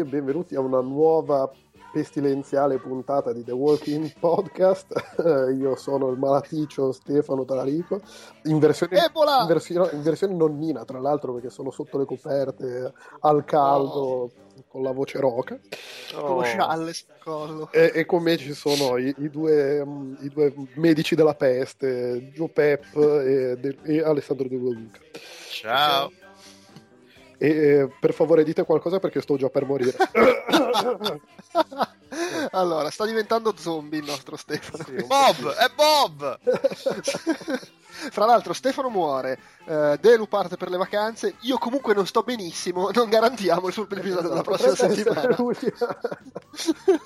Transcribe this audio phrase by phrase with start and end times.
[0.00, 1.50] e benvenuti a una nuova
[1.92, 4.94] pestilenziale puntata di The Walking Podcast.
[5.58, 8.00] Io sono il malaticcio Stefano Talarico,
[8.44, 9.40] in versione, Ebola!
[9.42, 14.30] in, versione, in versione nonnina tra l'altro perché sono sotto le coperte al caldo
[14.68, 15.58] con la voce roca.
[16.14, 17.70] Con lo scialle sul collo.
[17.70, 19.84] E, e con me ci sono i, i due,
[20.20, 25.00] i due medici della peste, Joe Pep e, e Alessandro De Luca.
[25.50, 26.10] Ciao.
[27.42, 29.96] E eh, per favore dite qualcosa perché sto già per morire.
[32.52, 34.84] allora, sta diventando zombie il nostro Stefano.
[34.84, 36.38] Sì, po' Bob, è Bob!
[38.10, 41.36] Fra l'altro, Stefano muore, eh, Delu parte per le vacanze.
[41.40, 42.90] Io comunque non sto benissimo.
[42.92, 45.34] Non garantiamo il suo episodio della prossima settimana.
[45.34, 45.98] l'ultima.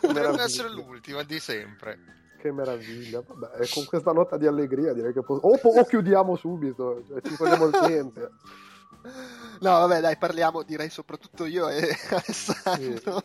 [0.01, 1.99] Potrebbe essere l'ultima di sempre.
[2.41, 7.05] Che meraviglia, vabbè, con questa nota di allegria direi che po- o, o chiudiamo subito,
[7.07, 8.21] cioè, ci togliamo il tempo.
[9.61, 13.23] No, vabbè, dai, parliamo, direi soprattutto io e Alessandro.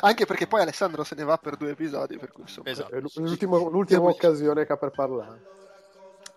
[0.00, 2.70] Anche perché poi Alessandro se ne va per due episodi, per cui insomma.
[2.70, 2.94] Esatto.
[2.94, 5.50] È l'ultima Diamo- occasione che ha per parlare.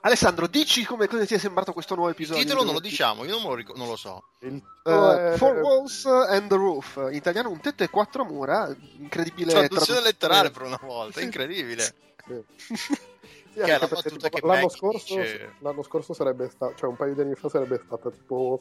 [0.01, 2.43] Alessandro, dici come cosa ti è sembrato questo nuovo Il episodio?
[2.43, 4.23] titolo non lo diciamo, io non, me lo, ric- non lo so.
[4.41, 8.71] Il Eh, è- Four Walls and the Roof, in italiano un tetto e quattro mura,
[8.99, 11.81] incredibile Traduzione tradu- letterale per una volta, incredibile.
[11.81, 12.43] sì.
[13.55, 16.89] Sì, Che è la battuta tipo, che l'anno, scorso, dice- l'anno scorso sarebbe stato, cioè
[16.89, 18.59] un paio di anni fa sarebbe stata tipo...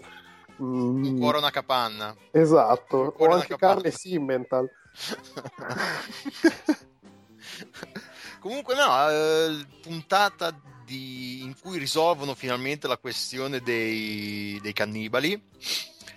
[0.62, 2.14] mm, Un cuore una capanna.
[2.30, 4.70] Esatto, un o anche carne Simmental.
[8.40, 10.54] Comunque no, eh, puntata
[10.84, 15.40] di- in cui risolvono finalmente la questione dei, dei cannibali.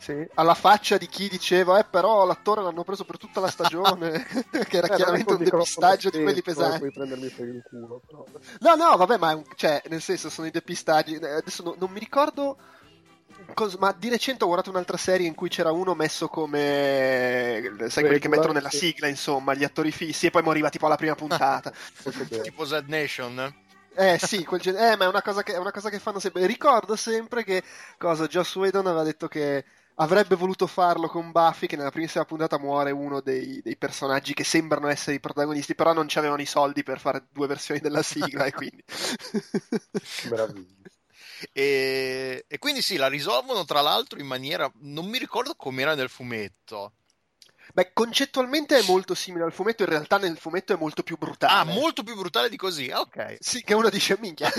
[0.08, 4.26] Sì, alla faccia di chi diceva, eh, però l'attore l'hanno preso per tutta la stagione,
[4.70, 6.78] che era Eh, chiaramente un depistaggio di quelli pesanti.
[6.80, 8.24] puoi prendermi per il culo, però.
[8.62, 11.16] No, no, vabbè, ma un- cioè, nel senso, sono i depistaggi.
[11.16, 12.58] eh, Adesso no- non mi ricordo.
[13.54, 17.62] cos- ma di recente ho guardato un'altra serie in cui c'era uno messo come.
[17.90, 18.78] Sai, quelli che mettono nella sì.
[18.78, 21.72] sigla, insomma, gli attori fissi, e poi moriva tipo alla prima puntata.
[22.04, 22.44] Molto bene.
[22.44, 23.56] Tipo Z Nation.
[24.00, 26.20] Eh sì, quel gen- eh, ma è una, cosa che, è una cosa che fanno
[26.20, 26.46] sempre.
[26.46, 27.64] Ricordo sempre che
[27.98, 29.66] cosa Joss Whedon aveva detto che
[30.00, 34.44] avrebbe voluto farlo con Buffy, che nella primissima puntata muore uno dei, dei personaggi che
[34.44, 38.46] sembrano essere i protagonisti, però non c'avevano i soldi per fare due versioni della sigla
[38.46, 38.84] e quindi...
[41.52, 44.72] E, e quindi sì, la risolvono tra l'altro in maniera...
[44.82, 46.94] Non mi ricordo com'era nel fumetto.
[47.78, 51.26] Beh, concettualmente è molto simile al fumetto, in realtà nel fumetto è molto più Ah,
[51.26, 51.74] brutale.
[51.74, 52.90] molto più brutale di così.
[52.90, 53.36] Ah, Ok.
[53.40, 54.50] Sì, che uno dice minchia.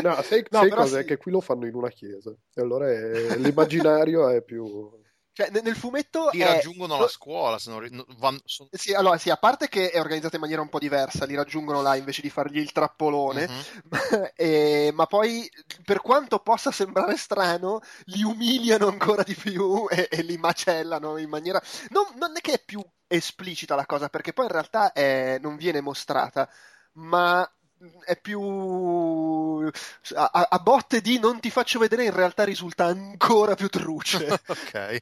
[0.00, 1.00] No, sai, No, sai cos'è?
[1.00, 1.04] sì.
[1.04, 2.30] Che qui lo fanno in una chiesa.
[2.54, 4.90] E allora è- l'immaginario è più...
[5.34, 6.44] Cioè, ne- nel fumetto Li è...
[6.44, 10.34] raggiungono alla scuola, se non van- sono- Sì, allora, sì, a parte che è organizzata
[10.34, 13.90] in maniera un po' diversa, li raggiungono là invece di fargli il trappolone, Mhm.
[14.36, 15.50] E- ma poi,
[15.84, 21.28] per quanto possa sembrare strano, li umiliano ancora di più e, e li macellano in
[21.30, 21.60] maniera...
[21.88, 25.56] Non, non è che è più esplicita la cosa, perché poi in realtà è- non
[25.56, 26.48] viene mostrata,
[26.94, 27.50] ma
[28.04, 28.40] è più
[30.14, 35.00] a, a- botte di non ti faccio vedere in realtà risulta ancora più truce ok.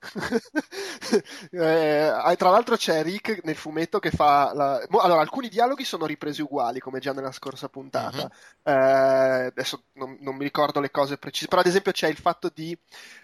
[1.51, 4.81] Eh, tra l'altro c'è Rick nel fumetto che fa la...
[5.01, 8.29] allora alcuni dialoghi sono ripresi uguali come già nella scorsa puntata Mhm.
[8.63, 12.51] Eh, adesso non, non mi ricordo le cose precise però ad esempio c'è il fatto
[12.53, 12.77] di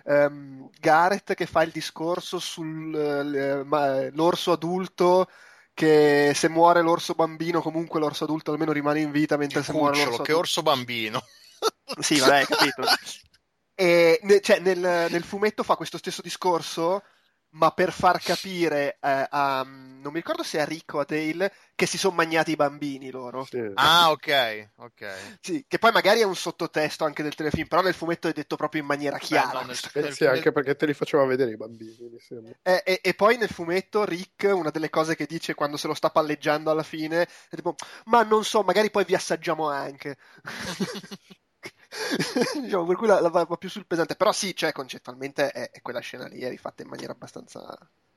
[0.04, 5.28] ehm, Gareth che fa il discorso sull'orso adulto
[5.76, 9.98] che se muore l'orso bambino comunque l'orso adulto almeno rimane in vita mentre se muore
[9.98, 11.22] l'orso che adulto orso bambino.
[12.00, 12.82] sì, vabbè, capito.
[13.78, 17.02] E cioè, nel, nel fumetto fa questo stesso discorso,
[17.56, 19.62] ma per far capire eh, a.
[19.64, 23.10] Non mi ricordo se a Rick o a Dale che si sono magnati i bambini
[23.10, 23.44] loro.
[23.44, 23.60] Sì.
[23.74, 25.06] Ah, ok, ok.
[25.40, 28.56] Sì, che poi magari è un sottotesto anche del telefilm, però nel fumetto è detto
[28.56, 29.60] proprio in maniera chiara.
[29.60, 32.52] no, nel- Eh, nel- sì, anche perché te li faceva vedere i bambini, mi sembra.
[32.62, 35.94] E, e- e poi nel fumetto Rick, una delle cose che dice quando se lo
[35.94, 37.74] sta palleggiando alla fine, è tipo,
[38.04, 40.16] ma non so, magari poi vi assaggiamo anche.
[42.62, 45.82] diciamo, per cui la, la va più sul pesante, però sì, cioè, concettualmente è, è
[45.82, 47.60] quella scena lì, è rifatta in maniera abbastanza,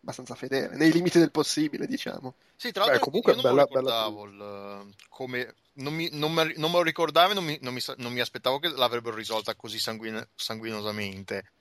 [0.01, 2.35] abbastanza fedele, nei limiti del possibile, diciamo.
[2.55, 6.09] Sì, tra Beh, l'altro comunque io non bella- me lo ricordavo il- come non mi,
[6.11, 8.59] non me- non me lo ricordavo e non mi, non mi sa- non mi aspettavo
[8.59, 11.51] che l'avrebbero risolta così sanguin- sanguinosamente.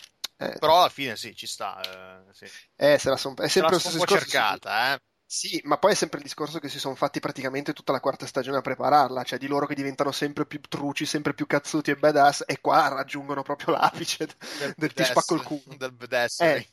[0.41, 1.81] Eh, Però alla fine sì, ci sta.
[1.81, 2.45] eh, sì.
[2.77, 4.29] eh, se la son- è Se sempre la lo sono stesso un po' discorso.
[4.31, 5.01] cercata, eh.
[5.31, 8.25] Sì, ma poi è sempre il discorso che si sono fatti praticamente tutta la quarta
[8.25, 11.97] stagione a prepararla, cioè di loro che diventano sempre più truci, sempre più cazzuti e
[11.97, 14.27] badass, e qua raggiungono proprio l'apice
[14.75, 15.77] del, ti spacco il culo.
[15.77, 16.67] Del badassery.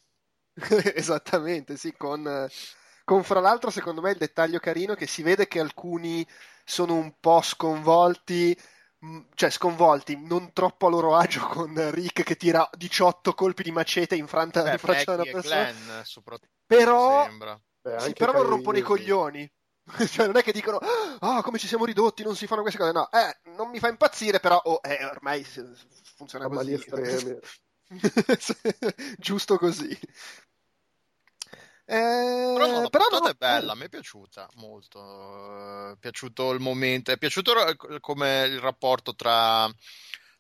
[0.54, 2.48] Eh, esattamente, sì, con,
[3.04, 6.26] con fra l'altro secondo me il dettaglio carino che si vede che alcuni
[6.64, 8.58] sono un po' sconvolti
[9.00, 13.72] mh, cioè sconvolti, non troppo a loro agio con Rick che tira 18 colpi di
[13.72, 15.72] macete in franta Beh, in faccia una e persona.
[15.72, 17.60] Glenn, soprattutto, Però, sembra.
[17.86, 19.50] Beh, sì, però non rompono i coglioni.
[20.10, 20.78] cioè, non è che dicono,
[21.20, 22.92] ah, come ci siamo ridotti, non si fanno queste cose.
[22.92, 25.44] No, eh, non mi fa impazzire, però, oh, eh, ormai
[26.16, 26.74] funziona così.
[26.74, 27.40] estremi.
[29.20, 29.98] Giusto così.
[31.88, 35.90] Eh, Però no, la però no, è bella, mi è piaciuta molto.
[35.90, 39.70] eh, È piaciuto il momento, è piaciuto ra- come il rapporto tra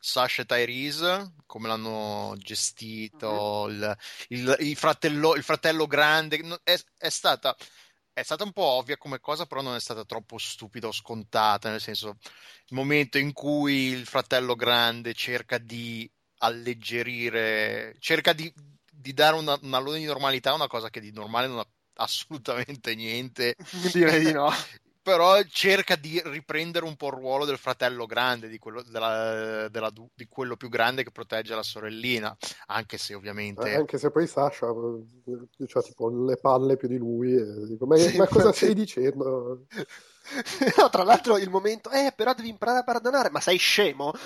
[0.06, 3.98] Sasha e Tyrese, come l'hanno gestito, il,
[4.30, 6.38] il- il fratello, il fratello grande.
[6.64, 7.56] È, è stata,
[8.14, 11.72] è stata un po' ovvia come cosa, però non è stata troppo stupida o scontata,
[11.72, 12.18] nel senso,
[12.68, 18.54] il momento in cui il fratello grande cerca di alleggerire, cerca di,
[18.92, 21.68] di dare una, un alone di normalità a una cosa che di normale non ha
[21.96, 23.56] assolutamente niente.
[23.92, 24.52] direi di no.
[25.06, 29.92] Però cerca di riprendere un po' il ruolo del fratello grande, di quello, della- della
[29.94, 32.36] di quello più grande che protegge la sorellina,
[32.66, 33.70] anche se ovviamente...
[33.70, 37.86] Eh, Anche se poi Sasha eh, c'ha tipo le palle più di lui e dico,
[37.86, 38.58] ma, Sì, ma cosa infatti.
[38.58, 39.68] stai dicendo?
[40.78, 44.14] No, tra l'altro il momento, eh, però devi imparare a perdonare, ma sei scemo?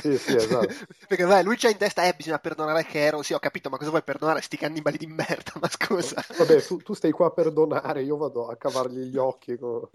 [0.00, 0.74] Sì, sì, esatto.
[1.06, 3.90] Perché vai, lui c'ha in testa, eh, bisogna perdonare Carol, sì, ho capito, ma cosa
[3.90, 4.40] vuoi perdonare?
[4.40, 6.22] Sti cannibali di merda, ma scusa.
[6.36, 9.88] Vabbè, tu, tu stai qua a perdonare, io vado a cavargli gli occhi con,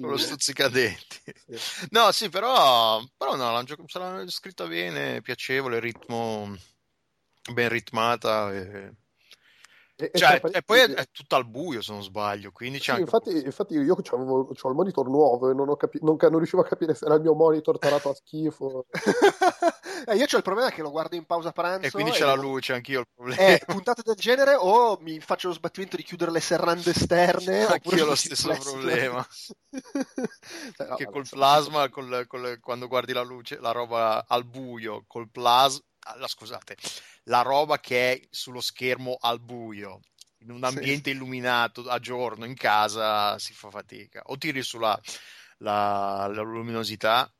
[0.00, 1.20] con lo stuzzicadenti.
[1.46, 1.86] Sì.
[1.90, 6.56] No, sì, però, però no, l'hanno gioc- sarà scritta bene, piacevole, ritmo
[7.52, 8.52] ben ritmata.
[8.52, 8.92] E...
[10.02, 12.78] E, e Cioè, tra e poi è, è tutto al buio, se non sbaglio, quindi
[12.78, 13.02] c'è Sì, anche...
[13.04, 16.64] infatti, infatti io c'ho il monitor nuovo e non, ho capi- non, non riuscivo a
[16.64, 18.86] capire se era il mio monitor tarato a schifo.
[20.04, 22.34] Eh, io c'ho il problema che lo guardo in pausa pranzo E quindi c'è la
[22.34, 23.40] luce, anch'io ho il problema.
[23.52, 28.02] Eh, puntate del genere o mi faccio lo sbattimento di chiudere le serrande esterne Anch'io
[28.02, 28.72] ho lo stesso plexiglass.
[28.72, 29.26] problema.
[30.76, 35.04] Cioè, no, che col plasma, col- col- quando guardi la luce, la roba al buio,
[35.06, 35.80] col plasma,
[36.26, 36.76] scusate,
[37.24, 40.00] la roba che è sullo schermo al buio,
[40.38, 40.76] in un Sì.
[40.76, 44.22] ambiente illuminato a giorno in casa si fa fatica.
[44.26, 44.98] O tiri sulla
[45.58, 47.32] la, la luminosità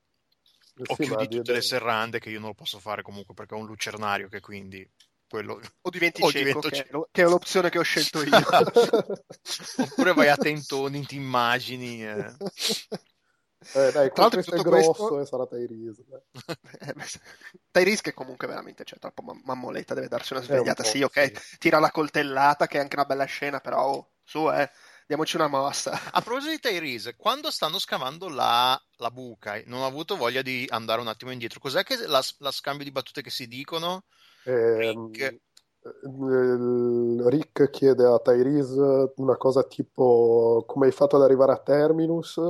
[0.74, 3.34] o Sì, ma chiudi di- tutte le serrande che io non lo posso fare comunque
[3.34, 4.88] perché ho un lucernario che quindi
[5.28, 5.60] quello...
[5.82, 7.08] o diventi o cieco, che, è cieco.
[7.10, 8.30] che è l'opzione che ho scelto io.
[9.80, 12.04] Oppure vai a tentoni, ti immagini.
[12.04, 12.32] eh.
[13.74, 16.04] Eh, dai, Tra l'altro questo è grosso questo- e sarà Tyrese.
[16.80, 16.94] Eh,
[17.70, 20.82] Tyrese che comunque veramente c'è troppo mam- mammoletta, deve darsi una un svegliata.
[20.82, 21.58] po', Sì, ok, sì.
[21.58, 24.68] tira la coltellata che è anche una bella scena, però oh, su, eh,
[25.06, 25.92] diamoci una mossa.
[26.12, 30.66] A proposito di Tyrese, quando stanno scavando la, la buca, non ho avuto voglia di
[30.68, 31.60] andare un attimo indietro.
[31.60, 34.04] Cos'è che la, la scambio di battute che si dicono?
[34.44, 35.20] Ehm, Rick.
[35.20, 35.40] eh,
[37.28, 42.40] Rick chiede a Tyrese una cosa tipo come hai fatto ad arrivare a Terminus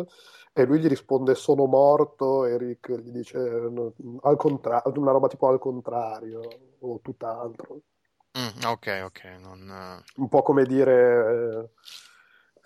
[0.54, 5.48] e lui gli risponde sono morto e Rick gli dice al contrario, una roba tipo
[5.48, 6.40] al contrario
[6.80, 7.80] o tutt'altro.
[8.38, 9.24] Mm, ok, ok.
[9.40, 11.70] Non, Un po' come dire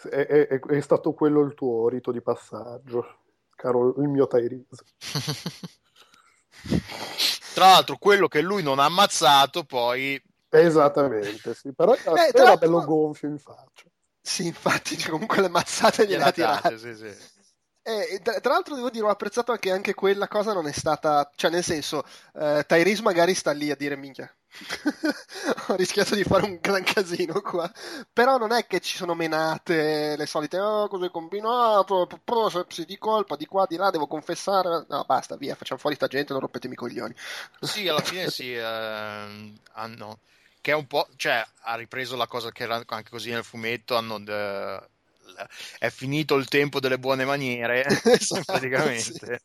[0.08, 3.18] eh, è, è- è- stato quello il tuo rito di passaggio,
[3.56, 4.84] caro il mio Tyrese.
[7.54, 10.20] Tra l'altro, quello che lui non ha ammazzato, poi
[10.50, 13.84] Esattamente, sì, però era, Eh, tra era bello gonfio in faccia.
[14.22, 16.78] Sì, infatti, cioè, comunque le mazzate gliela ha tirate.
[16.78, 17.14] sì, sì.
[17.88, 21.30] Eh, tra, tra l'altro devo dire, ho apprezzato anche, anche quella cosa non è stata,
[21.36, 22.02] cioè nel senso,
[22.34, 24.28] eh, Tyrese magari sta lì a dire minchia,
[25.68, 27.70] ho rischiato di fare un gran casino qua,
[28.12, 32.98] però non è che ci sono menate le solite, oh cosa hai combinato, processi di
[32.98, 36.40] colpa, di qua, di là, devo confessare, no basta, via, facciamo fuori sta gente, non
[36.40, 37.14] rompetemi i coglioni.
[37.60, 40.18] Sì, alla fine sì, ehm, hanno
[40.60, 43.94] che è un po', cioè ha ripreso la cosa che era anche così nel fumetto,
[43.94, 44.88] hanno eh,
[45.78, 47.84] è finito il tempo delle buone maniere,
[48.44, 49.42] praticamente,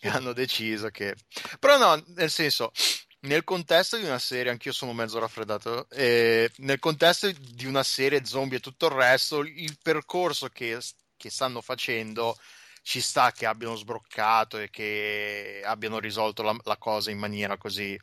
[0.00, 1.14] e hanno deciso che...
[1.58, 2.72] Però no, nel senso,
[3.20, 8.24] nel contesto di una serie, anch'io sono mezzo raffreddato, e nel contesto di una serie
[8.24, 10.78] zombie e tutto il resto, il percorso che,
[11.16, 12.36] che stanno facendo
[12.82, 17.98] ci sta che abbiano sbroccato e che abbiano risolto la, la cosa in maniera così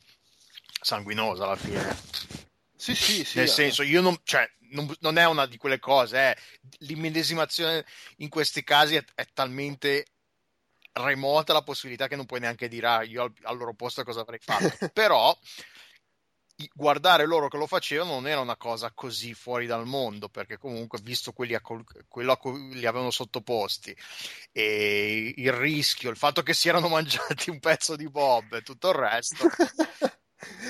[0.82, 1.98] sanguinosa alla fine.
[2.76, 3.38] Sì, sì, sì.
[3.38, 3.52] Nel eh.
[3.52, 6.38] senso, io non, cioè, non, non è una di quelle cose, eh.
[6.80, 7.86] l'immedesimazione
[8.18, 10.06] in questi casi è, è talmente
[10.94, 14.22] remota la possibilità che non puoi neanche dire ah, io al, al loro posto cosa
[14.22, 14.90] avrei fatto.
[14.94, 15.38] Però
[16.74, 21.00] guardare loro che lo facevano non era una cosa così fuori dal mondo, perché comunque
[21.02, 23.96] visto quelli a col- quello a cui li avevano sottoposti
[24.52, 28.90] e il rischio, il fatto che si erano mangiati un pezzo di Bob e tutto
[28.90, 29.48] il resto,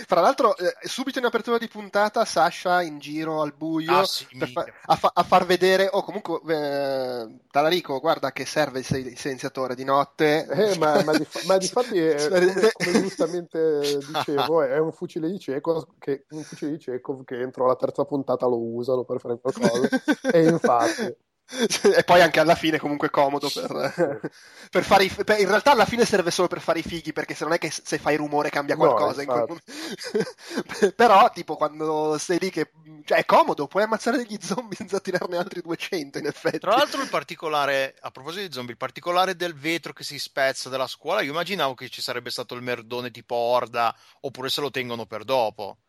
[0.08, 4.26] Fra l'altro, eh, subito in apertura di puntata, Sasha in giro al buio Ah, sì,
[4.36, 8.86] per fa- a, fa- a far vedere, o comunque, eh, Talarico, guarda che serve il,
[8.90, 10.48] sil- il silenziatore di notte.
[10.48, 12.70] Eh, ma, ma, di, ma difatti, è, come, Sì.
[12.74, 17.68] come giustamente dicevo, è un fucile di Chekhov che, un fucile di Chekhov che entro
[17.68, 19.88] la terza puntata lo usano per fare qualcosa.
[20.34, 21.16] E infatti,
[21.98, 23.70] e poi anche alla fine comunque comodo per,
[24.70, 27.34] per fare i, per- in realtà alla fine serve solo per fare i fighi perché
[27.34, 29.46] se non è che se fai rumore cambia No, qualcosa in quel
[30.96, 32.72] però tipo quando sei lì che
[33.06, 36.60] cioè è comodo puoi ammazzare degli zombie senza tirarne altri 200 in effetti.
[36.60, 40.70] Tra l'altro, il particolare, a proposito di zombie, il particolare del vetro che si spezza
[40.70, 44.70] della scuola, io immaginavo che ci sarebbe stato il merdone tipo Orda, oppure se lo
[44.72, 45.80] tengono per dopo.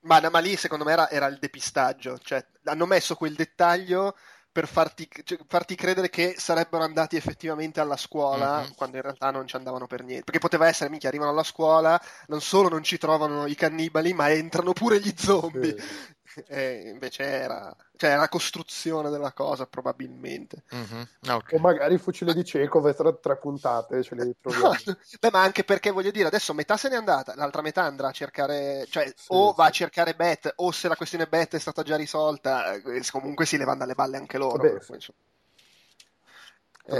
[0.00, 4.16] ma, ma lì secondo me era, era il depistaggio cioè hanno messo quel dettaglio
[4.56, 8.74] per farti, cioè, farti credere che sarebbero andati effettivamente alla scuola Mhm.
[8.74, 10.24] quando in realtà non ci andavano per niente.
[10.24, 14.30] Perché poteva essere, minchia, arrivano alla scuola, non solo non ci trovano i cannibali, ma
[14.30, 15.74] entrano pure gli zombie.
[15.76, 16.15] sì.
[16.48, 20.64] E invece era, cioè, era la costruzione della cosa, probabilmente.
[20.70, 21.54] Mhm, ok.
[21.54, 24.78] o magari il fucile di Chekhov e tre, puntate ce li troviamo.
[25.20, 28.12] Beh, ma anche perché voglio dire, adesso metà se n'è andata, l'altra metà andrà a
[28.12, 29.70] cercare, cioè, Sì, o va a sì.
[29.70, 33.78] cercare Beth, o se la questione Beth è stata già risolta, eh, comunque si levano
[33.78, 34.70] dalle balle anche loro.
[34.70, 35.12] Vabbè, sì.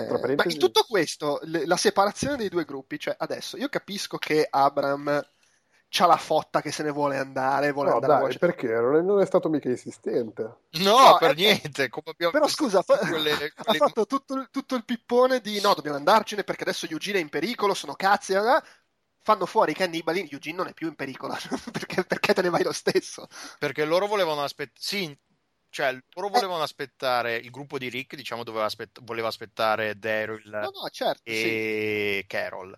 [0.07, 3.57] Tra- Eh, tra ma in tutto questo, le- la separazione dei due gruppi, cioè adesso
[3.57, 5.25] io capisco che Abram
[5.89, 8.97] c'ha la fotta che se ne vuole andare, vuole No, andare a dai, perché non
[8.97, 10.43] è, non è stato mica insistente.
[10.43, 11.89] No, No, per eh, niente.
[11.89, 15.61] Come abbiamo Però scusa, fa- quelle- ha quelle- fatto tutto, il- tutto il pippone di
[15.61, 18.63] no, dobbiamo andarcene perché adesso Eugene è in pericolo, sono cazzi, eh, eh.
[19.23, 21.35] fanno fuori i cannibali, Eugene non è più in pericolo,
[21.73, 23.27] perché, perché te ne vai lo stesso?
[23.59, 24.79] Perché loro volevano aspettare.
[24.79, 25.17] Sì,
[25.71, 27.37] cioè, loro volevano aspettare.
[27.37, 31.33] Il gruppo di Rick, diciamo, doveva aspett- voleva aspettare Daryl No, no, certo, sì.
[31.33, 32.77] e Carol.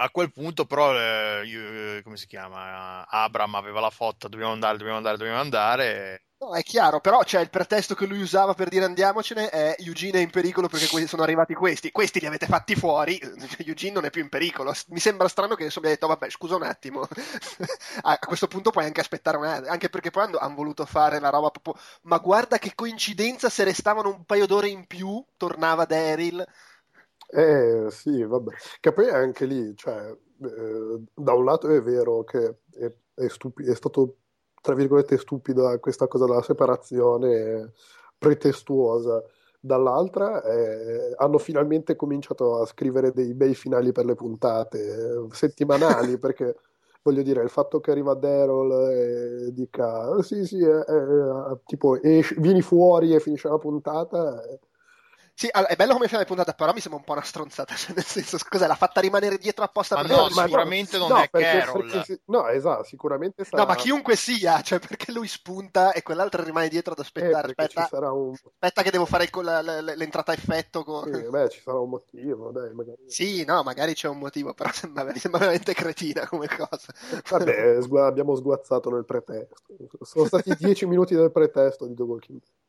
[0.00, 3.06] A quel punto, però, eh, io- come si chiama?
[3.06, 6.24] Abram aveva la fotta, dobbiamo andare, dobbiamo andare, dobbiamo andare.
[6.42, 10.20] No, è chiaro, però c'è il pretesto che lui usava per dire andiamocene è Eugene
[10.20, 11.90] è in pericolo perché que- sono arrivati questi.
[11.90, 13.18] Questi li avete fatti fuori,
[13.58, 14.72] Eugene non è più in pericolo.
[14.88, 17.06] Mi sembra strano che mi ha detto, vabbè, scusa un attimo.
[18.02, 21.28] a questo punto puoi anche aspettare un attimo, anche perché poi hanno voluto fare la
[21.28, 21.74] roba proprio...
[22.04, 26.42] Ma guarda che coincidenza, se restavano un paio d'ore in più, tornava Daryl.
[27.32, 28.52] Eh sì, vabbè.
[28.80, 33.64] Che poi anche lì, cioè, eh, da un lato è vero che è, è stupi-
[33.66, 34.16] è stato,
[34.60, 37.70] tra virgolette, stupida questa cosa della separazione eh,
[38.18, 39.22] pretestuosa.
[39.62, 46.18] Dall'altra, eh, hanno finalmente cominciato a scrivere dei bei finali per le puntate eh, settimanali,
[46.18, 46.56] perché
[47.02, 48.72] voglio dire, il fatto che arriva Daryl
[49.48, 54.42] e dica, "Ah, sì, sì, eh, eh, tipo, esci- vieni fuori e finisce la puntata,
[54.48, 54.58] eh,
[55.40, 57.72] Sì, è bello come finale puntata, però mi sembra un po' una stronzata.
[57.80, 58.66] Cioè, nel senso, cos'è?
[58.66, 60.42] L'ha fatta rimanere dietro apposta Ma per no, farlo?
[60.42, 61.88] sicuramente non no, è Carol.
[61.88, 63.62] perché no, esatto, sicuramente sarà...
[63.62, 67.54] No, ma chiunque sia, cioè perché lui spunta e quell'altro rimane dietro ad Eh, aspettare.
[67.54, 68.34] perché Aspetta, ci sarà un...
[68.34, 71.10] aspetta che devo fare la- la- l'entrata a effetto con...
[71.10, 72.98] Sì, beh, ci sarà un motivo, dai, magari...
[73.06, 76.92] Sì, no, magari c'è un motivo, però sembra, sembra veramente cretina come cosa.
[77.30, 79.54] Vabbè, sgu- abbiamo sguazzato nel pretesto.
[80.02, 82.59] Sono stati dieci minuti del pretesto di The Walking Dead.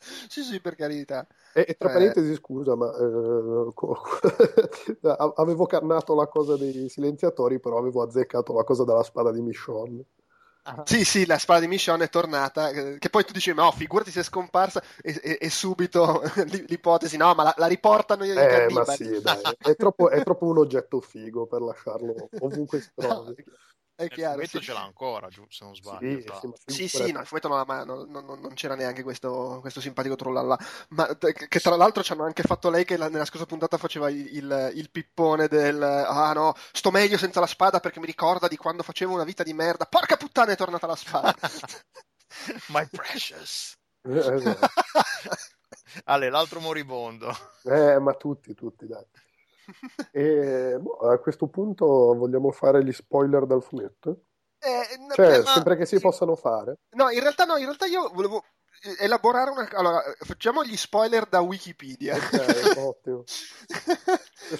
[0.28, 1.26] Sì, sì, per carità.
[1.52, 1.92] E, e tra Eh.
[1.92, 4.00] parentesi, scusa, ma eh, co-
[5.36, 10.04] avevo cannato la cosa dei silenziatori, però avevo azzeccato la cosa della spada di Michonne.
[10.84, 14.10] Sì, sì, la spada di Michonne è tornata, eh, che poi tu dici, no, figurati
[14.10, 16.22] se è scomparsa, e, e- e subito
[16.68, 20.46] l'ipotesi, no, ma la, la riportano i Eh, ma sì, dai, è troppo, è troppo
[20.46, 23.32] un oggetto figo per lasciarlo ovunque si No,
[23.96, 24.64] è Il chiaro, fumetto sì.
[24.64, 26.20] ce l'ha ancora, giù, se non sbaglio.
[26.66, 29.58] Sì, sì, ma Sì, no, il fumetto non, ma non, non- non c'era neanche questo,
[29.62, 30.58] questo simpatico trollalla.
[30.90, 33.78] Ma t- che tra l'altro ci hanno anche fatto lei che la- nella scorsa puntata
[33.78, 38.06] faceva il, il- il pippone del ah no, sto meglio senza la spada perché mi
[38.06, 39.86] ricorda di quando facevo una vita di merda.
[39.86, 41.34] Porca puttana, è tornata la spada.
[42.68, 43.74] My precious.
[44.06, 44.56] Eh.
[46.04, 47.34] Ale, l'altro moribondo.
[47.64, 49.04] Eh, ma tutti, tutti, dai.
[50.12, 54.20] E boh, a questo punto vogliamo fare gli spoiler dal fumetto?
[54.58, 56.78] Eh, no, Cioè, ma- sempre che si possano fare.
[56.90, 58.42] No, in realtà no, in realtà io volevo
[58.98, 59.68] elaborare una...
[59.72, 62.16] Allora, facciamo gli spoiler da Wikipedia.
[62.16, 63.24] Ok, ottimo.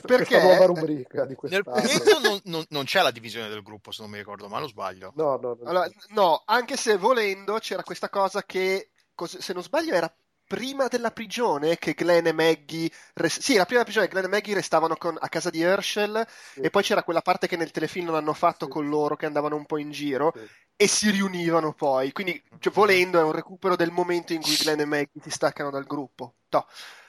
[0.06, 0.16] Perché?
[0.16, 1.80] questa nuova rubrica di Nel quest'anno.
[1.80, 4.68] fumetto non, non- non c'è la divisione del gruppo, se non mi ricordo male, o
[4.68, 5.12] sbaglio.
[5.16, 5.68] No, no, no.
[5.68, 8.90] Allora, no, anche se volendo c'era questa cosa che,
[9.24, 10.12] se non sbaglio, era
[10.46, 12.90] prima della prigione che Glenn e Maggie...
[13.14, 16.60] res- sì, era prima prigione, Glenn e Maggie restavano con- a casa di Herschel Sì.
[16.60, 18.70] e poi c'era quella parte che nel telefilm non hanno fatto Sì.
[18.72, 20.46] con loro, che andavano un po' in giro Sì.
[20.76, 22.12] e si riunivano poi.
[22.12, 25.70] Quindi, cioè, volendo, è un recupero del momento in cui Glenn e Maggie si staccano
[25.70, 26.36] dal gruppo.
[26.48, 26.66] Toh.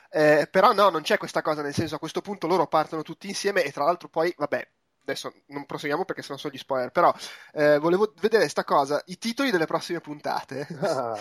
[0.10, 3.28] Eh, però no, non c'è questa cosa, nel senso a questo punto loro partono tutti
[3.28, 4.68] insieme e tra l'altro poi, vabbè,
[5.02, 7.14] adesso non proseguiamo perché sono gli spoiler, però
[7.54, 10.66] eh, volevo vedere sta cosa, i titoli delle prossime puntate.
[10.82, 11.18] Ah,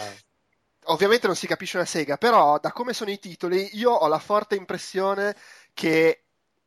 [0.88, 4.18] Ovviamente non si capisce una sega, però da come sono i titoli io ho la
[4.20, 5.34] forte impressione
[5.74, 6.26] che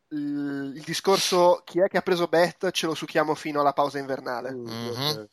[0.09, 3.97] il, il discorso chi è che ha preso Bet ce lo succhiamo fino alla pausa
[3.99, 4.51] invernale.
[4.51, 5.23] mm, Mhm.
[5.23, 5.29] ok.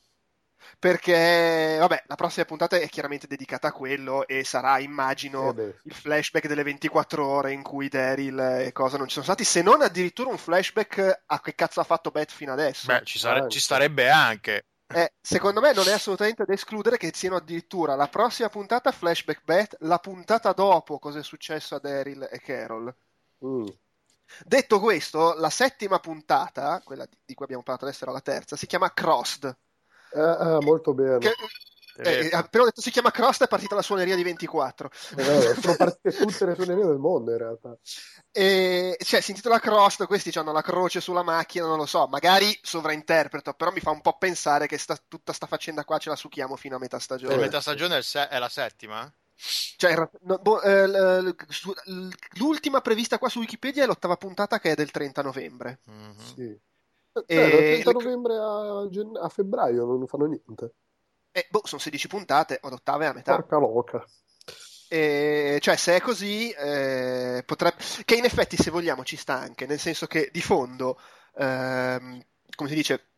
[0.78, 5.94] Perché, vabbè, la prossima puntata è chiaramente dedicata a quello e sarà, immagino, Eh il
[5.94, 9.82] flashback delle 24 ore in cui Daryl e cosa non ci sono stati, se non
[9.82, 12.86] addirittura un flashback a che cazzo ha fatto Bet fino adesso.
[12.88, 13.50] Beh, ci, sare- Anche.
[13.50, 14.64] ci starebbe anche.
[14.88, 19.42] Eh, secondo me non è assolutamente da escludere che siano addirittura la prossima puntata flashback
[19.44, 22.94] Bet, la puntata dopo cosa è successo a Daryl e Carol.
[23.44, 23.66] mm.
[24.44, 28.66] Detto questo, la settima puntata, quella di- cui abbiamo parlato adesso era la terza, si
[28.66, 29.56] chiama Crossed.
[30.12, 31.18] Eh, ah, molto bene.
[31.18, 31.34] Che,
[32.02, 34.90] eh, appena ho detto si chiama Crossed è partita la suoneria di 24.
[35.16, 37.76] Eh, sono partite tutte le suonerie del mondo in realtà.
[38.30, 42.56] E, cioè, si intitola Crossed, questi hanno la croce sulla macchina, non lo so, magari
[42.62, 46.16] sovrainterpreto, però mi fa un po' pensare che sta- tutta sta faccenda qua ce la
[46.16, 47.36] succhiamo fino a metà stagione.
[47.36, 49.10] metà stagione è, se- è la settima?
[49.76, 50.86] Cioè, no, boh, eh,
[52.38, 55.80] l'ultima prevista qua su Wikipedia è l'ottava puntata che è del 30 novembre.
[55.84, 56.14] Mhm.
[56.34, 56.42] Sì.
[56.42, 60.72] E- Cioè, dal 30 le- novembre a, gen- a febbraio non fanno niente.
[61.36, 63.34] E, boh, sono 16 puntate, od ottave a metà.
[63.34, 64.02] Porca loca.
[64.88, 67.76] E, cioè, se è così, eh, potrebbe...
[68.06, 70.98] Che in effetti, se vogliamo, ci sta anche, nel senso che di fondo,
[71.34, 72.24] ehm,
[72.54, 73.08] come si dice,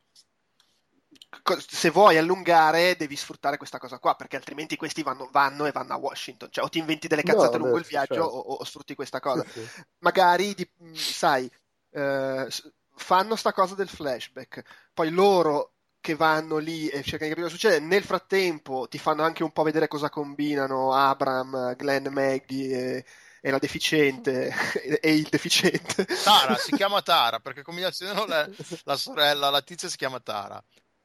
[1.64, 5.92] se vuoi allungare, devi sfruttare questa cosa qua, perché altrimenti questi vanno, vanno e vanno
[5.92, 6.48] a Washington.
[6.50, 8.30] Cioè, o ti inventi delle No, cazzate lungo beh, il viaggio, certo.
[8.30, 9.44] o, o sfrutti questa cosa.
[9.44, 9.82] Sì, sì.
[9.98, 11.48] Magari, di- sai,
[11.90, 12.48] eh,
[12.96, 17.56] fanno sta cosa del flashback, poi loro che vanno lì e cercano di capire cosa
[17.56, 17.80] succede.
[17.80, 23.04] Nel frattempo ti fanno anche un po' vedere cosa combinano Abram, Glenn, Maggie e,
[23.40, 24.52] e la deficiente
[25.00, 26.06] e, il deficiente.
[26.22, 28.48] Tara, si chiama Tara, perché combinazione la,
[28.84, 30.62] la sorella, la tizia si chiama Tara.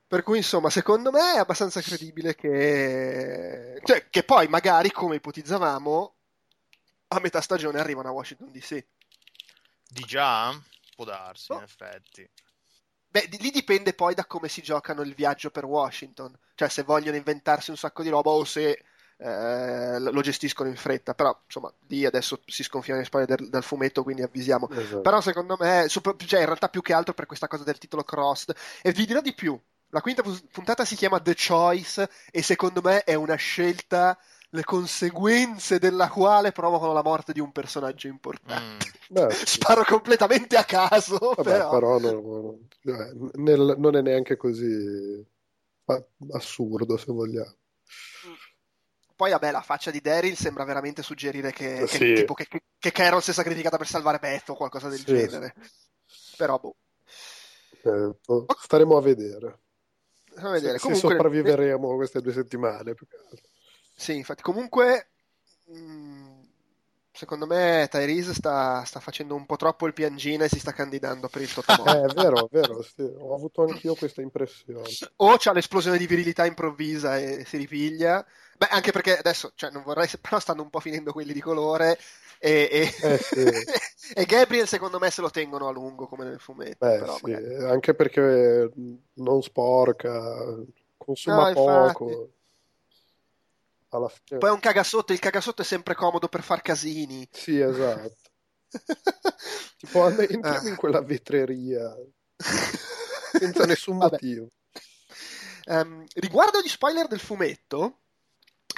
[0.08, 3.80] Per cui, insomma, secondo me è abbastanza credibile che...
[3.84, 6.15] Cioè, che poi magari, come ipotizzavamo,
[7.08, 8.86] a metà stagione arrivano a Washington DC.
[9.88, 10.56] Di già?
[10.96, 11.58] Può darsi, Oh.
[11.58, 12.30] in effetti.
[13.13, 16.36] Beh, lì dipende poi da come si giocano il viaggio per Washington.
[16.56, 18.84] Cioè, se vogliono inventarsi un sacco di roba o se
[19.17, 21.13] eh, lo gestiscono in fretta.
[21.13, 24.67] Però, insomma, lì adesso si sconfina le spoiler del, del fumetto, quindi avvisiamo.
[24.67, 25.02] Esatto.
[25.02, 28.04] Però secondo me, sopra- cioè in realtà più che altro per questa cosa del titolo
[28.04, 28.56] Crossed.
[28.82, 32.82] E vi dirò di più, la quinta pu- puntata si chiama The Choice e secondo
[32.82, 34.17] me è una scelta
[34.54, 38.92] le conseguenze della quale provocano la morte di un personaggio importante.
[39.12, 39.16] Mm.
[39.16, 39.46] Beh, sì.
[39.48, 41.70] Sparo completamente a caso, Vabbè, però.
[41.70, 45.26] però non, eh, nel- non è neanche così
[46.32, 47.56] assurdo, se vogliamo.
[49.16, 52.13] Poi, vabbè, la faccia di Daryl sembra veramente suggerire che, che- Sì.
[52.13, 55.06] tipo, che, che- che Carol si è sacrificata per salvare Beth o qualcosa del Sì,
[55.06, 55.54] genere.
[56.38, 56.76] Però, boh,
[57.86, 58.16] Eh,
[58.62, 59.60] staremo a vedere
[60.38, 60.74] a vedere.
[60.74, 62.94] se, se Comunque, sopravviveremo queste due settimane.
[62.96, 63.50] più che altro.
[64.04, 65.08] Sì, infatti, comunque,
[65.68, 66.42] mh,
[67.10, 71.30] secondo me Tyrese sta, sta facendo un po' troppo il piangina e si sta candidando
[71.30, 71.88] per il Totomo.
[71.88, 74.84] Eh, è vero, è vero, sì, ho avuto anch'io questa impressione.
[75.18, 78.26] o c'ha l'esplosione di virilità improvvisa e si ripiglia.
[78.58, 81.98] Beh, anche perché adesso, cioè, non vorrei, però stanno un po' finendo quelli di colore.
[82.39, 83.39] E, e- Eh, sì.
[84.20, 86.86] e Gabriel, secondo me, se lo tengono a lungo come nel fumetto.
[86.86, 88.70] Beh, però sì, magari- anche perché
[89.13, 90.12] non sporca,
[90.98, 92.42] consuma No, infatti.
[93.94, 97.28] Alla fine, Poi è un cagasotto, il cagasotto è sempre comodo per far casini.
[97.32, 98.16] sì, esatto.
[99.78, 100.70] Tipo, entriamo Ah.
[100.70, 101.96] in quella vetreria
[103.32, 104.00] senza nessun Vabbè.
[104.00, 104.48] motivo.
[105.66, 108.00] Ehm, riguardo gli spoiler del fumetto,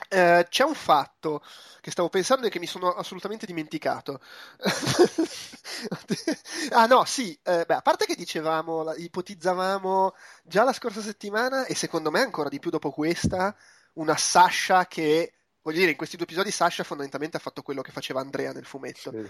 [0.09, 1.41] eh, c'è un fatto
[1.81, 4.19] che stavo pensando e che mi sono assolutamente dimenticato.
[6.71, 11.65] ah no, sì, eh, beh, a parte che dicevamo, la- ipotizzavamo già la scorsa settimana
[11.65, 13.55] e secondo me ancora di più dopo questa,
[13.95, 17.91] una Sasha che, voglio dire, in questi due episodi Sasha fondamentalmente ha fatto quello che
[17.91, 19.11] faceva Andrea nel fumetto.
[19.11, 19.29] Sì.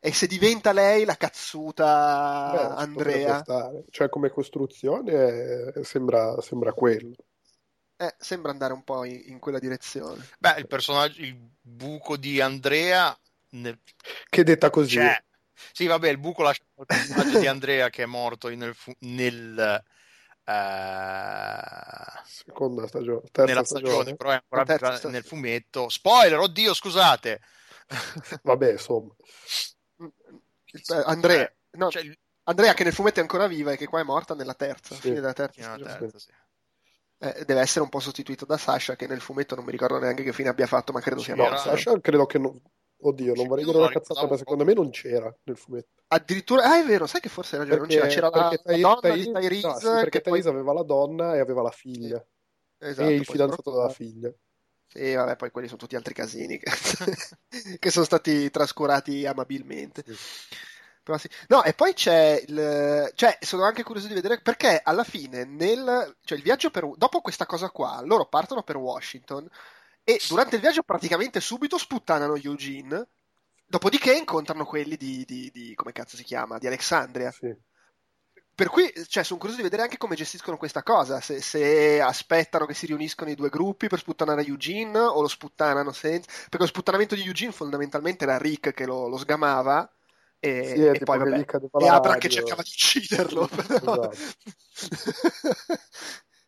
[0.00, 3.44] E se diventa lei la cazzuta Beh, Andrea.
[3.90, 7.16] Cioè, come costruzione eh, sembra, sembra quello.
[7.96, 10.24] eh, sembra andare un po' in, in quella direzione.
[10.38, 13.16] Beh, il personaggio, il buco di Andrea
[13.50, 13.80] nel-
[14.28, 15.20] Che detta così, c'è.
[15.72, 19.82] Sì, vabbè, il buco lascia il personaggio di Andrea che è morto nel, fu- nel,
[20.48, 23.92] eh, seconda stagione, terza nella stagione.
[23.92, 25.12] stagione, però è ancora terza stagione.
[25.14, 25.88] nel fumetto.
[25.88, 27.40] Spoiler, oddio, scusate.
[28.42, 29.14] Vabbè, insomma,
[29.96, 32.02] Eh, Andrea, no, Cioè,
[32.44, 35.00] Andrea che nel fumetto è ancora viva e che qua è morta nella terza, Sì.
[35.02, 36.30] fine della terza terza, sì.
[37.20, 40.22] Eh, deve essere un po' sostituito da Sasha che nel fumetto non mi ricordo neanche
[40.22, 41.56] che fine abbia fatto, ma credo Sì, sia morta.
[41.58, 42.60] Sasha credo che non,
[43.00, 46.02] Oddio, non vorrei dire una cazzata, ma secondo me non c'era nel fumetto.
[46.08, 48.76] Addirittura, ah, è vero, sai che forse hai ragione, non c'era, c'era la, perché la
[48.78, 50.40] donna di no, Tyrese sì, perché che poi...
[50.40, 52.24] Tyrese aveva la donna e aveva la figlia.
[52.78, 54.32] Esatto, e il fidanzato però- della figlia.
[54.90, 56.70] Sì, vabbè, poi quelli sono tutti altri casini che,
[57.78, 60.02] che sono stati trascurati amabilmente.
[61.02, 61.28] Però sì.
[61.48, 63.12] No, e poi c'è il...
[63.14, 66.16] Cioè, sono anche curioso di vedere perché alla fine, nel...
[66.22, 66.90] Cioè, il viaggio per...
[66.96, 69.48] Dopo questa cosa qua, loro partono per Washington
[70.08, 73.08] e durante il viaggio praticamente subito sputtanano Eugene,
[73.66, 75.22] dopodiché incontrano quelli di...
[75.26, 76.56] di, di- come cazzo si chiama?
[76.56, 77.30] Di Alexandria.
[77.30, 77.54] Sì.
[78.54, 82.64] Per cui, cioè, sono curioso di vedere anche come gestiscono questa cosa, se, se aspettano
[82.64, 86.26] che si riuniscono i due gruppi per sputtanare Eugene o lo sputtanano senza...
[86.26, 89.92] Perché lo sputtanamento di Eugene fondamentalmente era Rick che lo, lo sgamava
[90.38, 93.46] e, Sì, e poi vabbè, e la Abram che cercava di ucciderlo.
[93.52, 94.12] Esatto.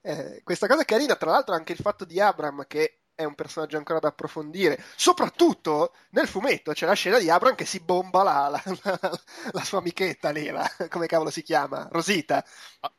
[0.03, 3.35] Eh, questa cosa è carina, tra l'altro anche il fatto di Abram che è un
[3.35, 8.23] personaggio ancora da approfondire, soprattutto nel fumetto c'è la scena di Abram che si bomba
[8.23, 9.21] la, la- la-
[9.53, 11.89] la sua amichetta lì, la- come cavolo si chiama?
[11.91, 12.45] Rosita,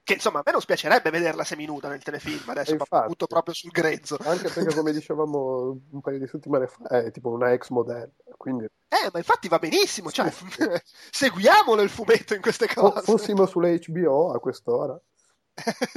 [0.04, 3.08] che insomma a me non spiacerebbe vederla seminuda nel telefilm, adesso infatti.
[3.08, 4.18] butto proprio sul grezzo.
[4.24, 8.10] Anche perché, come dicevamo un paio di settimane fa, è tipo una ex modella.
[8.38, 10.32] Quindi Eh, ma infatti va benissimo, cioè,
[11.12, 13.02] seguiamolo il fumetto in queste cose.
[13.02, 15.00] fossimo sulle HBO a quest'ora.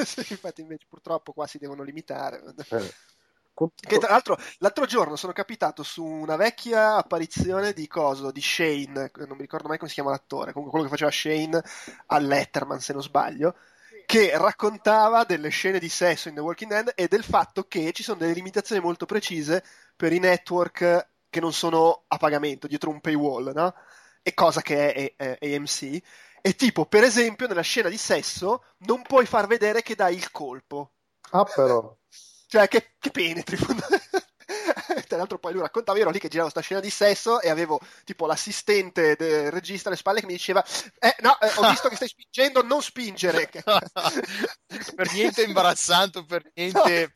[0.05, 2.43] Sì, infatti invece purtroppo qua si devono limitare.
[2.71, 2.93] Eh.
[3.87, 9.11] Che tra l'altro l'altro giorno sono capitato su una vecchia apparizione di coso, di Shane,
[9.15, 11.63] non mi ricordo mai come si chiama l'attore, comunque quello che faceva Shane
[12.07, 13.55] a Letterman se non sbaglio,
[14.07, 18.03] che raccontava delle scene di sesso in The Walking Dead e del fatto che ci
[18.03, 19.63] sono delle limitazioni molto precise
[19.97, 23.75] per i network che non sono a pagamento, dietro un paywall, no?
[24.23, 26.01] E cosa che è, è- è AMC.
[26.43, 30.31] E tipo, per esempio, nella scena di sesso non puoi far vedere che dai il
[30.31, 30.93] colpo.
[31.31, 31.97] Ah, però.
[32.55, 33.57] Cioè, che, che penetri.
[35.09, 37.51] Tra l'altro, poi lui raccontava: io ero lì che giravo sta scena di sesso e
[37.51, 40.65] avevo tipo l'assistente del regista alle spalle che mi diceva:
[41.01, 43.51] Eh, no, eh, ho visto che stai spingendo, non spingere.
[44.95, 47.11] per niente imbarazzante, per niente.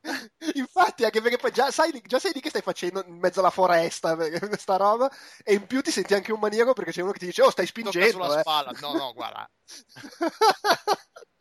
[0.00, 0.12] No,
[0.54, 3.50] infatti, anche perché poi già sai, già sai di che stai facendo in mezzo alla
[3.50, 5.10] foresta questa roba,
[5.44, 7.50] e in più ti senti anche un maniaco perché c'è uno che ti dice: Oh,
[7.50, 8.24] stai Tocca spingendo.
[8.24, 8.72] sulla eh." spalla.
[8.80, 9.50] No, no, guarda.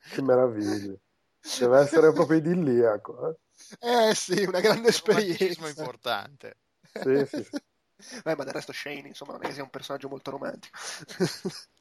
[0.09, 0.97] Che meraviglia.
[1.59, 3.29] Deve essere proprio idilliaco.
[3.29, 4.09] Eh?
[4.09, 5.67] Eh sì, una grande esperienza.
[5.67, 6.57] importante.
[6.93, 7.61] Sì, sì, sì.
[8.23, 10.77] Beh, ma del resto Shane, insomma, non è che sia un personaggio molto romantico.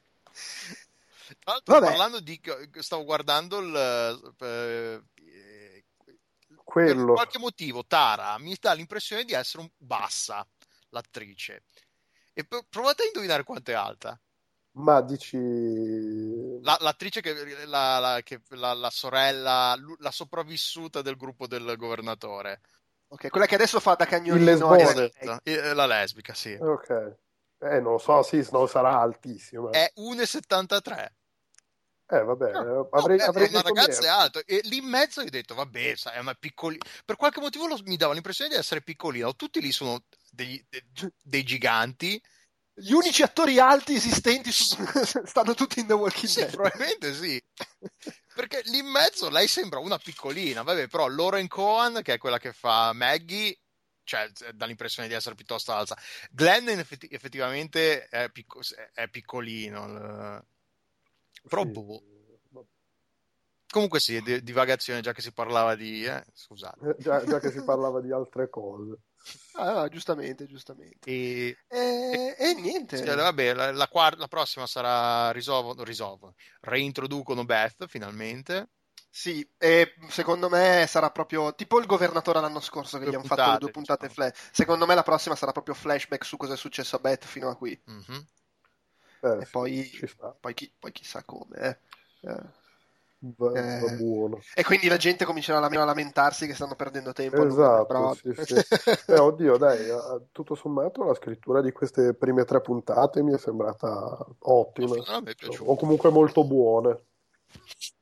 [1.39, 1.85] Tra l'altro, Vabbè.
[1.85, 2.39] parlando di.
[2.79, 3.75] Stavo guardando il.
[3.75, 5.85] eh, eh,
[6.47, 7.13] per Quello.
[7.13, 10.47] qualche motivo Tara mi dà l'impressione di essere un bassa
[10.89, 11.63] l'attrice.
[12.33, 14.19] E provate a indovinare quanto è alta.
[14.77, 16.59] Ma dici...
[16.61, 17.33] La- l'attrice che
[17.65, 22.61] la, la- che- la- la sorella, la sopravvissuta del gruppo del governatore.
[23.09, 25.11] Ok, quella che adesso fa da cagnolino lei.
[25.43, 26.53] Eh, La lesbica, sì.
[26.59, 27.15] Ok.
[27.59, 29.71] Eh, non so, sì, non sarà altissimo.
[29.71, 31.07] È 1,73.
[32.09, 34.85] Eh, vabbè, No, avrei, no, avrei è una detto ragazza è alto e lì in
[34.85, 38.13] mezzo io ho detto vabbè sai, è una piccolina per qualche motivo lo- mi dava
[38.13, 42.21] l'impressione di essere piccolina tutti lì sono degli- de- dei giganti
[42.79, 44.77] Gli unici attori alti esistenti su-
[45.25, 46.51] stanno tutti in The Walking sì Dead.
[46.51, 47.43] probabilmente sì
[48.35, 52.37] perché lì in mezzo lei sembra una piccolina vabbè però Lauren Cohen che è quella
[52.37, 53.57] che fa Maggie
[54.03, 55.97] cioè dà l'impressione di essere piuttosto alta
[56.29, 58.61] Glenn effetti- effettivamente è, picco-
[58.93, 60.41] è piccolino eh.
[61.49, 61.71] però Sì.
[61.71, 62.03] boh.
[63.69, 67.49] comunque sì di- divagazione già che si parlava di eh, scusate Eh, Già, già che
[67.51, 68.97] si parlava di altre cose.
[69.55, 71.07] Ah, no, giustamente, giustamente.
[71.07, 72.97] E, E, e niente.
[72.97, 78.69] sì, vabbè, la, la, quar- la prossima sarà risolvo, risolvo, reintroducono Beth finalmente.
[79.09, 83.23] Sì, e secondo me sarà proprio tipo il governatore l'anno scorso che Due gli hanno
[83.25, 84.09] fatto le due puntate diciamo.
[84.09, 84.49] flash.
[84.53, 87.55] Secondo me la prossima sarà proprio flashback su cosa è successo a Beth fino a
[87.57, 87.77] qui.
[87.87, 88.27] Mhm.
[89.21, 89.89] Eh, E sì, poi,
[90.39, 91.57] poi, chi- poi chissà come.
[91.57, 91.79] eh.
[92.29, 92.56] Eh.
[93.19, 93.95] Va Eh.
[93.95, 94.39] buono.
[94.53, 97.43] E quindi la gente comincerà a lamentarsi che stanno perdendo tempo.
[97.43, 98.55] Esatto, sì, sì.
[99.15, 103.37] Eh, oddio, dai, eh, tutto sommato la scrittura di queste prime tre puntate mi è
[103.39, 107.05] sembrata ottima, è o comunque molto buone.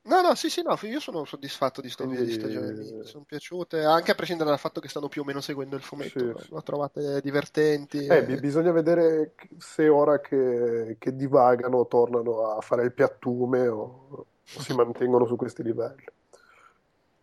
[0.03, 2.71] No, no, sì, sì, no, io sono soddisfatto di sto Quindi- di stagione.
[2.73, 5.81] Mi sono piaciute, anche a prescindere dal fatto che stanno più o meno seguendo il
[5.81, 6.19] fumetto.
[6.19, 6.49] Sì, sì.
[6.51, 8.05] L'ho trovate divertenti.
[8.05, 14.25] Eh, bi- bisogna vedere se ora che, che divagano tornano a fare il piattume o
[14.45, 16.05] si mantengono su questi livelli.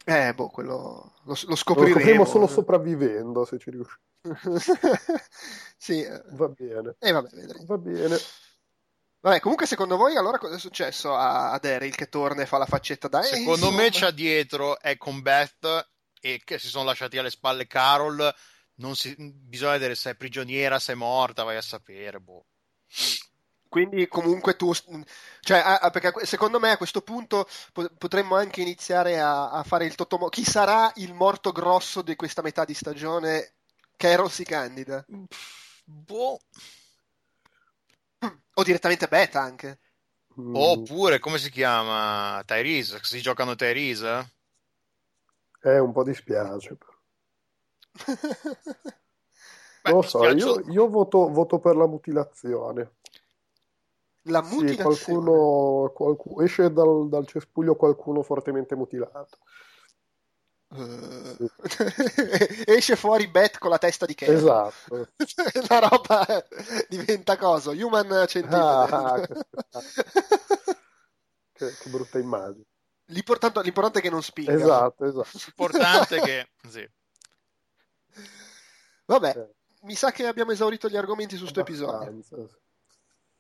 [0.05, 1.95] Eh, boh, quello lo, lo Lo scopriremo.
[1.95, 4.01] scopriremo solo sopravvivendo se ci riusciamo.
[5.77, 7.65] sì, eh, Va bene, e vabbè, vedremo.
[7.67, 8.19] va bene.
[9.21, 12.59] Vabbè, comunque secondo voi allora cosa è successo a, a Daryl che torna e fa
[12.59, 13.21] la faccetta da...
[13.21, 15.89] Eh, Secondo me c'ha dietro è con Beth
[16.21, 18.35] e che si sono lasciati alle spalle Carol
[18.77, 22.47] non si, bisogna vedere se è prigioniera, se è morta, vai a sapere, boh.
[23.73, 24.71] Quindi comunque tu,
[25.41, 29.87] cioè, ah, perché secondo me a questo punto po- potremmo anche iniziare a, a fare
[29.87, 30.29] il totomo.
[30.29, 33.55] Chi sarà il morto grosso di questa metà di stagione?
[33.97, 35.03] Carol si candida?
[35.87, 36.39] Boh.
[38.55, 39.81] O direttamente Beta anche.
[40.39, 42.43] Mm, Oppure, come si chiama?
[42.47, 43.01] Tyrese?
[43.03, 44.31] Si giocano Tyrese?
[45.65, 46.77] eh, un po' dispiace.
[46.77, 46.93] però.
[46.93, 47.03] Beh,
[49.85, 52.95] Non lo so, io, io voto, voto per la mutilazione.
[54.27, 54.83] La Sì, mutilazione.
[55.25, 59.39] qualcuno, qualcu- esce dal, dal cespuglio qualcuno fortemente mutilato.
[60.75, 61.51] Eh,
[62.67, 64.37] Esce fuori Bet con la testa di Carol.
[64.37, 65.09] Esatto.
[65.69, 66.47] La roba
[66.89, 67.73] diventa cosa?
[67.73, 68.57] Human centipede.
[68.59, 69.21] Ah,
[71.53, 72.65] che, che brutta immagine.
[73.07, 74.53] L'importante, l'importante è che non spinga.
[74.53, 75.29] Esatto, esatto.
[75.45, 76.51] L'importante è che...
[76.69, 76.89] Sì.
[79.07, 82.23] Vabbè, Eh, mi sa che abbiamo esaurito gli argomenti su sto episodio.
[82.23, 82.47] sì.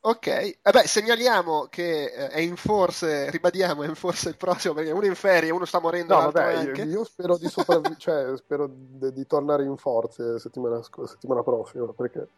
[0.04, 4.74] Ok, eh beh, segnaliamo che eh, è in forse, ribadiamo, è in forse il prossimo
[4.74, 6.82] perché uno è in ferie, uno sta morendo, No, vabbè, anche.
[6.82, 11.86] io, io spero di sopravvi- cioè, spero di, di tornare in forze settimana, settimana prossima,
[11.92, 12.30] perché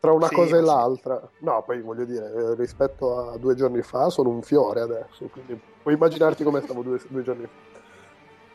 [0.00, 0.64] tra una Sì, cosa e sì.
[0.64, 5.28] l'altra, no, poi voglio dire, eh, rispetto a due giorni fa sono un fiore adesso,
[5.28, 7.80] quindi puoi immaginarti come stavo due, due giorni fa.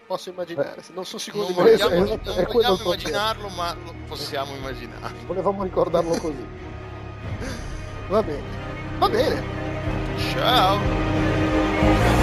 [0.06, 3.74] Posso immaginare, non sono sicuro Non di vogliamo, esatto, non vogliamo immaginarlo, ma
[4.08, 5.14] possiamo immaginare.
[5.28, 7.68] Volevamo ricordarlo così.
[8.10, 8.42] Va bene,
[9.00, 9.44] va bene.
[10.34, 12.19] Ciao!